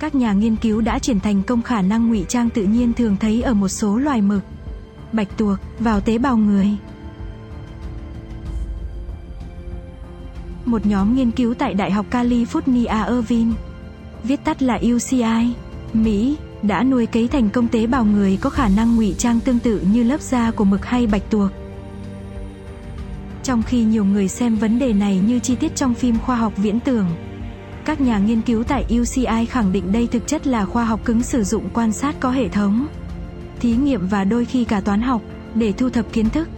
Các 0.00 0.14
nhà 0.14 0.32
nghiên 0.32 0.56
cứu 0.56 0.80
đã 0.80 0.98
triển 0.98 1.20
thành 1.20 1.42
công 1.42 1.62
khả 1.62 1.82
năng 1.82 2.08
ngụy 2.08 2.24
trang 2.28 2.50
tự 2.50 2.62
nhiên 2.62 2.92
thường 2.92 3.16
thấy 3.20 3.42
ở 3.42 3.54
một 3.54 3.68
số 3.68 3.96
loài 3.96 4.22
mực, 4.22 4.42
bạch 5.12 5.38
tuộc 5.38 5.58
vào 5.78 6.00
tế 6.00 6.18
bào 6.18 6.36
người. 6.36 6.68
Một 10.64 10.86
nhóm 10.86 11.14
nghiên 11.14 11.30
cứu 11.30 11.54
tại 11.54 11.74
Đại 11.74 11.90
học 11.90 12.06
California 12.10 13.14
Irvine, 13.16 13.52
viết 14.24 14.44
tắt 14.44 14.62
là 14.62 14.80
UCI, 14.94 15.54
Mỹ, 15.92 16.36
đã 16.62 16.82
nuôi 16.82 17.06
cấy 17.06 17.28
thành 17.28 17.50
công 17.50 17.68
tế 17.68 17.86
bào 17.86 18.04
người 18.04 18.38
có 18.40 18.50
khả 18.50 18.68
năng 18.68 18.96
ngụy 18.96 19.14
trang 19.18 19.40
tương 19.40 19.58
tự 19.58 19.80
như 19.92 20.02
lớp 20.02 20.20
da 20.20 20.50
của 20.50 20.64
mực 20.64 20.84
hay 20.84 21.06
bạch 21.06 21.30
tuộc. 21.30 21.50
Trong 23.42 23.62
khi 23.62 23.84
nhiều 23.84 24.04
người 24.04 24.28
xem 24.28 24.56
vấn 24.56 24.78
đề 24.78 24.92
này 24.92 25.20
như 25.26 25.38
chi 25.38 25.54
tiết 25.54 25.76
trong 25.76 25.94
phim 25.94 26.18
khoa 26.18 26.36
học 26.36 26.52
viễn 26.56 26.80
tưởng, 26.80 27.06
các 27.84 28.00
nhà 28.00 28.18
nghiên 28.18 28.40
cứu 28.40 28.64
tại 28.64 28.84
UCI 29.00 29.46
khẳng 29.48 29.72
định 29.72 29.92
đây 29.92 30.06
thực 30.06 30.26
chất 30.26 30.46
là 30.46 30.64
khoa 30.64 30.84
học 30.84 31.00
cứng 31.04 31.22
sử 31.22 31.44
dụng 31.44 31.68
quan 31.74 31.92
sát 31.92 32.14
có 32.20 32.30
hệ 32.30 32.48
thống, 32.48 32.86
thí 33.60 33.76
nghiệm 33.76 34.06
và 34.06 34.24
đôi 34.24 34.44
khi 34.44 34.64
cả 34.64 34.80
toán 34.80 35.02
học 35.02 35.22
để 35.54 35.72
thu 35.72 35.90
thập 35.90 36.12
kiến 36.12 36.30
thức. 36.30 36.48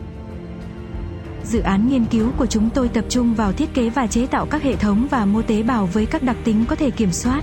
Dự 1.45 1.61
án 1.61 1.89
nghiên 1.89 2.05
cứu 2.05 2.31
của 2.37 2.47
chúng 2.47 2.71
tôi 2.71 2.89
tập 2.89 3.05
trung 3.09 3.35
vào 3.35 3.53
thiết 3.53 3.75
kế 3.75 3.91
và 3.91 4.07
chế 4.07 4.27
tạo 4.27 4.47
các 4.47 4.63
hệ 4.63 4.77
thống 4.77 5.07
và 5.11 5.25
mô 5.25 5.43
tế 5.43 5.63
bào 5.63 5.87
với 5.87 6.07
các 6.07 6.23
đặc 6.23 6.37
tính 6.45 6.65
có 6.69 6.77
thể 6.77 6.91
kiểm 6.91 7.13
soát 7.13 7.43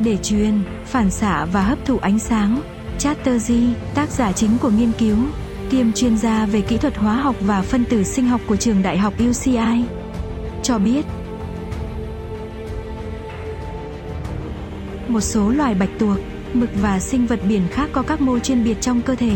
để 0.00 0.16
truyền, 0.22 0.62
phản 0.84 1.10
xạ 1.10 1.44
và 1.52 1.62
hấp 1.62 1.84
thụ 1.84 1.98
ánh 1.98 2.18
sáng. 2.18 2.60
Chatterjee, 2.98 3.72
tác 3.94 4.10
giả 4.10 4.32
chính 4.32 4.58
của 4.58 4.70
nghiên 4.70 4.92
cứu, 4.98 5.16
kiêm 5.70 5.92
chuyên 5.92 6.16
gia 6.16 6.46
về 6.46 6.60
kỹ 6.60 6.76
thuật 6.76 6.96
hóa 6.96 7.14
học 7.14 7.36
và 7.40 7.62
phân 7.62 7.84
tử 7.84 8.02
sinh 8.04 8.26
học 8.26 8.40
của 8.46 8.56
trường 8.56 8.82
đại 8.82 8.98
học 8.98 9.14
UCI, 9.28 9.84
cho 10.62 10.78
biết 10.78 11.06
một 15.08 15.20
số 15.20 15.50
loài 15.50 15.74
bạch 15.74 15.90
tuộc, 15.98 16.18
mực 16.52 16.70
và 16.82 17.00
sinh 17.00 17.26
vật 17.26 17.40
biển 17.48 17.62
khác 17.70 17.90
có 17.92 18.02
các 18.02 18.20
mô 18.20 18.38
chuyên 18.38 18.64
biệt 18.64 18.76
trong 18.80 19.02
cơ 19.02 19.14
thể, 19.14 19.32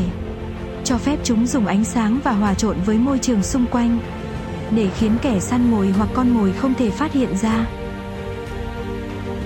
cho 0.85 0.99
phép 0.99 1.19
chúng 1.25 1.47
dùng 1.47 1.67
ánh 1.67 1.85
sáng 1.85 2.19
và 2.25 2.33
hòa 2.33 2.55
trộn 2.55 2.77
với 2.87 2.99
môi 2.99 3.19
trường 3.19 3.43
xung 3.43 3.67
quanh 3.67 3.99
để 4.77 4.89
khiến 4.99 5.13
kẻ 5.23 5.41
săn 5.41 5.71
mồi 5.71 5.91
hoặc 5.91 6.09
con 6.15 6.31
mồi 6.31 6.53
không 6.53 6.75
thể 6.75 6.91
phát 6.91 7.13
hiện 7.13 7.37
ra. 7.43 7.67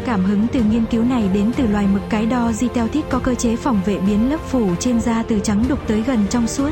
Cảm 0.04 0.24
hứng 0.24 0.46
từ 0.52 0.60
nghiên 0.62 0.84
cứu 0.84 1.04
này 1.04 1.28
đến 1.34 1.52
từ 1.56 1.66
loài 1.66 1.86
mực 1.92 2.02
cái 2.10 2.26
đo 2.26 2.50
Ziteltit 2.50 3.02
có 3.10 3.18
cơ 3.18 3.34
chế 3.34 3.56
phòng 3.56 3.80
vệ 3.86 3.98
biến 3.98 4.30
lớp 4.30 4.40
phủ 4.40 4.74
trên 4.80 5.00
da 5.00 5.22
từ 5.22 5.38
trắng 5.38 5.64
đục 5.68 5.88
tới 5.88 6.02
gần 6.06 6.18
trong 6.30 6.46
suốt, 6.46 6.70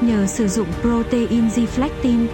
nhờ 0.00 0.26
sử 0.26 0.48
dụng 0.48 0.66
protein 0.82 1.48
Zflectin. 1.48 2.26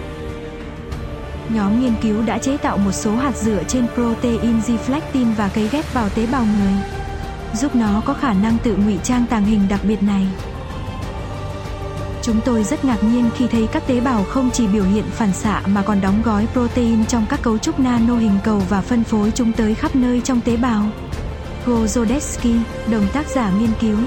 Nhóm 1.49 1.81
nghiên 1.81 1.93
cứu 2.01 2.21
đã 2.21 2.37
chế 2.37 2.57
tạo 2.57 2.77
một 2.77 2.91
số 2.91 3.15
hạt 3.15 3.37
dựa 3.37 3.63
trên 3.67 3.87
protein 3.93 4.59
Zflectin 4.59 5.33
và 5.37 5.49
cấy 5.53 5.69
ghép 5.71 5.93
vào 5.93 6.09
tế 6.09 6.27
bào 6.31 6.45
người, 6.45 6.73
giúp 7.53 7.75
nó 7.75 8.01
có 8.05 8.13
khả 8.13 8.33
năng 8.33 8.57
tự 8.57 8.75
ngụy 8.75 8.97
trang 9.03 9.25
tàng 9.29 9.45
hình 9.45 9.67
đặc 9.69 9.79
biệt 9.83 10.03
này. 10.03 10.27
Chúng 12.21 12.41
tôi 12.45 12.63
rất 12.63 12.85
ngạc 12.85 13.03
nhiên 13.03 13.29
khi 13.35 13.47
thấy 13.47 13.67
các 13.71 13.87
tế 13.87 13.99
bào 13.99 14.23
không 14.23 14.49
chỉ 14.53 14.67
biểu 14.67 14.83
hiện 14.83 15.03
phản 15.11 15.33
xạ 15.33 15.61
mà 15.67 15.81
còn 15.81 16.01
đóng 16.01 16.21
gói 16.25 16.47
protein 16.53 17.05
trong 17.05 17.25
các 17.29 17.41
cấu 17.41 17.57
trúc 17.57 17.79
nano 17.79 18.15
hình 18.15 18.37
cầu 18.43 18.61
và 18.69 18.81
phân 18.81 19.03
phối 19.03 19.31
chúng 19.35 19.53
tới 19.53 19.75
khắp 19.75 19.95
nơi 19.95 20.21
trong 20.23 20.41
tế 20.41 20.57
bào. 20.57 20.83
Gozodetsky, 21.65 22.59
đồng 22.91 23.07
tác 23.13 23.27
giả 23.27 23.51
nghiên 23.59 23.71
cứu, 23.79 23.97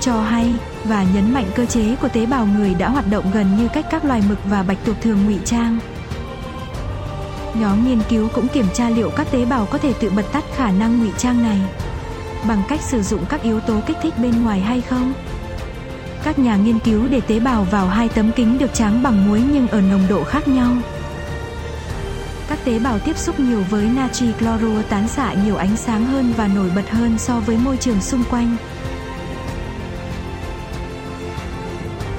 cho 0.00 0.22
hay 0.22 0.54
và 0.84 1.06
nhấn 1.14 1.34
mạnh 1.34 1.46
cơ 1.54 1.66
chế 1.66 1.96
của 1.96 2.08
tế 2.08 2.26
bào 2.26 2.46
người 2.46 2.74
đã 2.74 2.88
hoạt 2.88 3.10
động 3.10 3.24
gần 3.32 3.56
như 3.56 3.68
cách 3.74 3.86
các 3.90 4.04
loài 4.04 4.22
mực 4.28 4.38
và 4.44 4.62
bạch 4.62 4.78
tuộc 4.84 4.96
thường 5.00 5.24
ngụy 5.26 5.38
trang. 5.44 5.78
Nhóm 7.54 7.88
nghiên 7.88 8.00
cứu 8.08 8.28
cũng 8.28 8.48
kiểm 8.48 8.66
tra 8.74 8.90
liệu 8.90 9.10
các 9.10 9.30
tế 9.30 9.44
bào 9.44 9.66
có 9.66 9.78
thể 9.78 9.92
tự 9.92 10.10
bật 10.10 10.32
tắt 10.32 10.44
khả 10.56 10.70
năng 10.70 10.98
ngụy 10.98 11.10
trang 11.18 11.42
này 11.42 11.58
bằng 12.48 12.62
cách 12.68 12.80
sử 12.80 13.02
dụng 13.02 13.24
các 13.28 13.42
yếu 13.42 13.60
tố 13.60 13.80
kích 13.86 13.96
thích 14.02 14.14
bên 14.18 14.42
ngoài 14.42 14.60
hay 14.60 14.80
không. 14.80 15.12
Các 16.24 16.38
nhà 16.38 16.56
nghiên 16.56 16.78
cứu 16.78 17.08
để 17.10 17.20
tế 17.20 17.40
bào 17.40 17.64
vào 17.64 17.88
hai 17.88 18.08
tấm 18.08 18.32
kính 18.32 18.58
được 18.58 18.74
tráng 18.74 19.02
bằng 19.02 19.28
muối 19.28 19.42
nhưng 19.52 19.68
ở 19.68 19.80
nồng 19.80 20.06
độ 20.08 20.24
khác 20.24 20.48
nhau. 20.48 20.72
Các 22.48 22.58
tế 22.64 22.78
bào 22.78 22.98
tiếp 22.98 23.18
xúc 23.18 23.40
nhiều 23.40 23.64
với 23.70 23.84
natri 23.84 24.32
clorua 24.32 24.82
tán 24.82 25.08
xạ 25.08 25.34
nhiều 25.44 25.56
ánh 25.56 25.76
sáng 25.76 26.06
hơn 26.06 26.32
và 26.36 26.48
nổi 26.48 26.70
bật 26.74 26.90
hơn 26.90 27.18
so 27.18 27.40
với 27.40 27.56
môi 27.56 27.76
trường 27.76 28.00
xung 28.00 28.24
quanh. 28.30 28.56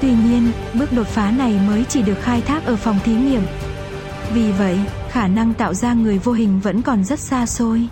Tuy 0.00 0.10
nhiên, 0.10 0.52
bước 0.74 0.92
đột 0.92 1.06
phá 1.06 1.30
này 1.30 1.60
mới 1.66 1.84
chỉ 1.88 2.02
được 2.02 2.22
khai 2.22 2.40
thác 2.40 2.64
ở 2.64 2.76
phòng 2.76 2.98
thí 3.04 3.12
nghiệm. 3.12 3.42
Vì 4.34 4.52
vậy, 4.52 4.78
khả 5.10 5.28
năng 5.28 5.54
tạo 5.54 5.74
ra 5.74 5.94
người 5.94 6.18
vô 6.18 6.32
hình 6.32 6.60
vẫn 6.60 6.82
còn 6.82 7.04
rất 7.04 7.20
xa 7.20 7.46
xôi. 7.46 7.88